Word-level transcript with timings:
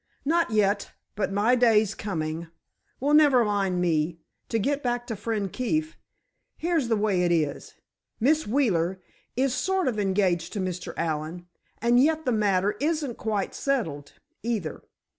"Not 0.25 0.49
yet. 0.49 0.93
But 1.15 1.31
my 1.31 1.53
day's 1.53 1.93
coming. 1.93 2.47
Well, 2.99 3.13
never 3.13 3.45
mind 3.45 3.79
me—to 3.79 4.57
get 4.57 4.81
back 4.81 5.05
to 5.05 5.15
Friend 5.15 5.53
Keefe. 5.53 5.95
Here's 6.57 6.87
the 6.87 6.95
way 6.97 7.21
it 7.21 7.31
is. 7.31 7.75
Miss 8.19 8.47
Wheeler 8.47 8.99
is 9.35 9.53
sort 9.53 9.87
of 9.87 9.99
engaged 9.99 10.53
to 10.53 10.59
Mr. 10.59 10.95
Allen, 10.97 11.45
and 11.83 12.01
yet 12.01 12.25
the 12.25 12.31
matter 12.31 12.75
isn't 12.79 13.19
quite 13.19 13.53
settled, 13.53 14.13
either. 14.41 14.81